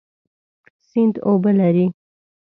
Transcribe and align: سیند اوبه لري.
سیند 0.87 1.15
اوبه 1.27 1.51
لري. 1.59 1.85